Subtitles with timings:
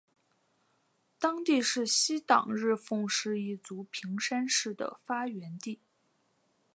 [1.19, 5.79] 当地是西党日奉氏一族平山氏的发源地。